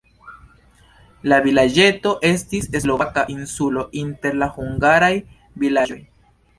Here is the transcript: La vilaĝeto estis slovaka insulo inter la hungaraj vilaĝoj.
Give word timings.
La 1.31 1.37
vilaĝeto 1.47 2.15
estis 2.31 2.71
slovaka 2.87 3.27
insulo 3.37 3.87
inter 4.05 4.43
la 4.43 4.53
hungaraj 4.59 5.15
vilaĝoj. 5.65 6.05